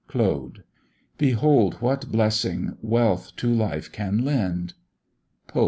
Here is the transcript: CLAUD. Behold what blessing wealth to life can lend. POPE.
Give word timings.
CLAUD. 0.07 0.63
Behold 1.19 1.75
what 1.75 2.11
blessing 2.11 2.75
wealth 2.81 3.35
to 3.35 3.53
life 3.53 3.91
can 3.91 4.25
lend. 4.25 4.73
POPE. 5.45 5.59